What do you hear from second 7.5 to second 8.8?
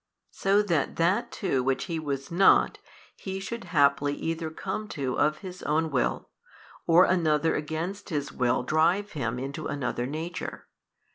against His will